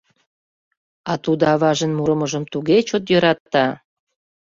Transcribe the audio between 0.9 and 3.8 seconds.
А тудо аважын мурымыжым туге чот йӧрата!